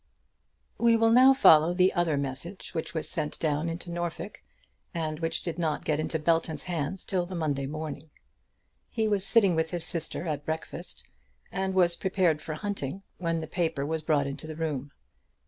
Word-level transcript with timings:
We 0.79 0.97
will 0.97 1.11
now 1.11 1.31
follow 1.31 1.75
the 1.75 1.93
other 1.93 2.17
message 2.17 2.73
which 2.73 2.95
was 2.95 3.07
sent 3.07 3.39
down 3.39 3.69
into 3.69 3.91
Norfolk, 3.91 4.41
and 4.95 5.19
which 5.19 5.43
did 5.43 5.59
not 5.59 5.85
get 5.85 5.99
into 5.99 6.17
Belton's 6.17 6.63
hands 6.63 7.05
till 7.05 7.27
the 7.27 7.35
Monday 7.35 7.67
morning. 7.67 8.09
He 8.89 9.07
was 9.07 9.23
sitting 9.23 9.53
with 9.53 9.69
his 9.69 9.83
sister 9.83 10.25
at 10.25 10.43
breakfast, 10.43 11.03
and 11.51 11.75
was 11.75 11.95
prepared 11.95 12.41
for 12.41 12.55
hunting, 12.55 13.03
when 13.19 13.41
the 13.41 13.45
paper 13.47 13.85
was 13.85 14.01
brought 14.01 14.25
into 14.25 14.47
the 14.47 14.55
room. 14.55 14.91